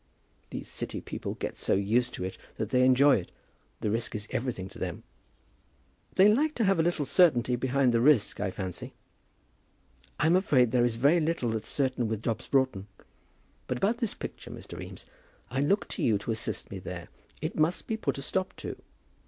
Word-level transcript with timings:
These 0.49 0.67
City 0.67 0.99
people 0.99 1.35
get 1.35 1.59
so 1.59 1.75
used 1.75 2.15
to 2.15 2.23
it 2.23 2.35
that 2.57 2.71
they 2.71 2.83
enjoy 2.83 3.17
it. 3.17 3.29
The 3.81 3.91
risk 3.91 4.15
is 4.15 4.27
every 4.31 4.51
thing 4.51 4.67
to 4.69 4.79
them." 4.79 5.03
"They 6.15 6.27
like 6.27 6.55
to 6.55 6.63
have 6.63 6.79
a 6.79 6.81
little 6.81 7.05
certainty 7.05 7.55
behind 7.55 7.93
the 7.93 8.01
risk, 8.01 8.39
I 8.39 8.49
fancy." 8.49 8.93
"I'm 10.19 10.35
afraid 10.35 10.71
there 10.71 10.85
is 10.85 10.95
very 10.95 11.19
little 11.19 11.51
that's 11.51 11.69
certain 11.69 12.07
with 12.07 12.23
Dobbs 12.23 12.47
Broughton. 12.47 12.87
But 13.67 13.77
about 13.77 13.97
this 13.99 14.15
picture, 14.15 14.49
Mr. 14.49 14.81
Eames. 14.81 15.05
I 15.51 15.61
look 15.61 15.87
to 15.89 16.01
you 16.01 16.17
to 16.17 16.31
assist 16.31 16.71
me 16.71 16.79
there. 16.79 17.09
It 17.39 17.55
must 17.55 17.85
be 17.85 17.95
put 17.95 18.17
a 18.17 18.23
stop 18.23 18.55
to. 18.55 18.77